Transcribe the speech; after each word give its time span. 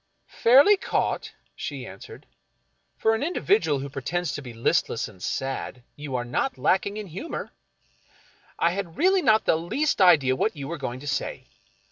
"Fairly 0.43 0.77
caught," 0.77 1.31
she 1.55 1.85
answered." 1.85 2.25
For 2.97 3.13
an 3.13 3.21
individual 3.21 3.77
who 3.77 3.87
pretends 3.87 4.33
to 4.33 4.41
be 4.41 4.51
listless 4.51 5.07
and 5.07 5.21
sad 5.21 5.83
you 5.95 6.15
are 6.15 6.25
not 6.25 6.57
lacking 6.57 6.97
in 6.97 7.05
humor. 7.05 7.51
I 8.57 8.71
had 8.71 8.97
really 8.97 9.21
not 9.21 9.45
the 9.45 9.55
least 9.57 10.01
idea 10.01 10.35
what 10.35 10.55
you 10.55 10.67
were 10.67 10.79
going 10.79 11.01
to 11.01 11.07
say. 11.07 11.45